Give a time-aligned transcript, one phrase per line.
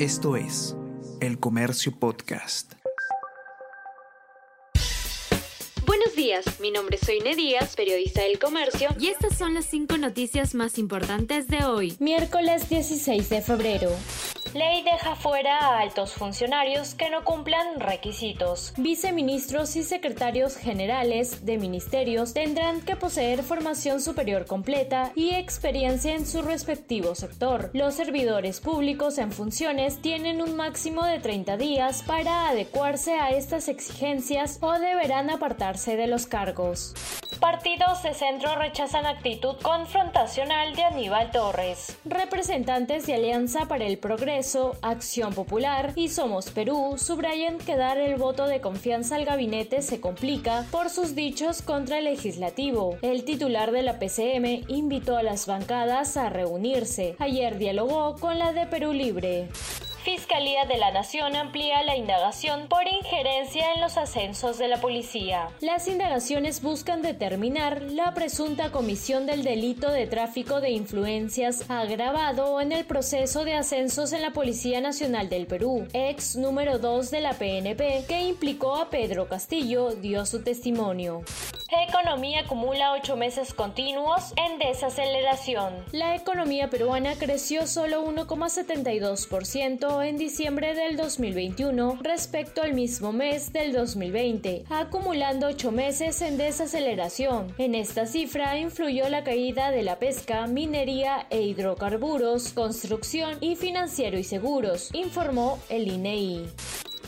[0.00, 0.76] Esto es
[1.20, 2.72] El Comercio Podcast.
[5.86, 9.96] Buenos días, mi nombre es Soine Díaz, periodista del Comercio, y estas son las cinco
[9.96, 13.90] noticias más importantes de hoy, miércoles 16 de febrero.
[14.54, 18.72] Ley deja fuera a altos funcionarios que no cumplan requisitos.
[18.76, 26.24] Viceministros y secretarios generales de ministerios tendrán que poseer formación superior completa y experiencia en
[26.24, 27.70] su respectivo sector.
[27.72, 33.66] Los servidores públicos en funciones tienen un máximo de 30 días para adecuarse a estas
[33.66, 36.94] exigencias o deberán apartarse de los cargos.
[37.44, 41.94] Partidos de centro rechazan actitud confrontacional de Aníbal Torres.
[42.06, 48.16] Representantes de Alianza para el Progreso, Acción Popular y Somos Perú subrayan que dar el
[48.16, 52.96] voto de confianza al gabinete se complica por sus dichos contra el legislativo.
[53.02, 57.14] El titular de la PCM invitó a las bancadas a reunirse.
[57.18, 59.50] Ayer dialogó con la de Perú Libre.
[60.04, 65.48] Fiscalía de la Nación amplía la indagación por injerencia en los ascensos de la policía.
[65.62, 72.72] Las indagaciones buscan determinar la presunta comisión del delito de tráfico de influencias agravado en
[72.72, 75.88] el proceso de ascensos en la Policía Nacional del Perú.
[75.94, 81.22] Ex número 2 de la PNP, que implicó a Pedro Castillo, dio su testimonio.
[81.70, 85.72] Economía acumula ocho meses continuos en desaceleración.
[85.92, 93.72] La economía peruana creció solo 1,72% en diciembre del 2021 respecto al mismo mes del
[93.72, 97.54] 2020, acumulando ocho meses en desaceleración.
[97.56, 104.18] En esta cifra influyó la caída de la pesca, minería e hidrocarburos, construcción y financiero
[104.18, 106.46] y seguros, informó el INEI.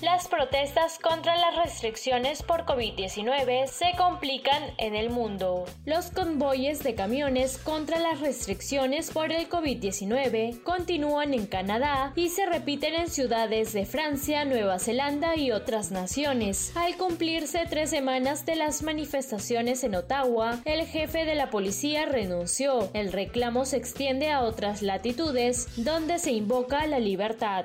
[0.03, 5.65] Las protestas contra las restricciones por COVID-19 se complican en el mundo.
[5.87, 12.45] Los convoyes de camiones contra las restricciones por el COVID-19 continúan en Canadá y se
[12.45, 16.73] repiten en ciudades de Francia, Nueva Zelanda y otras naciones.
[16.77, 22.91] Al cumplirse tres semanas de las manifestaciones en Ottawa, el jefe de la policía renunció.
[22.93, 27.65] El reclamo se extiende a otras latitudes donde se invoca la libertad.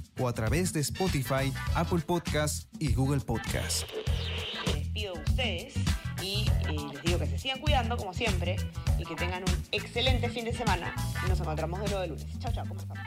[0.21, 3.83] o a través de Spotify, Apple Podcast y Google Podcast.
[4.67, 5.73] Me despido de ustedes
[6.21, 8.55] y eh, les digo que se sigan cuidando como siempre
[8.99, 10.93] y que tengan un excelente fin de semana
[11.25, 12.39] y nos encontramos de nuevo de lunes.
[12.39, 12.97] Chao, chao, ¿cómo están?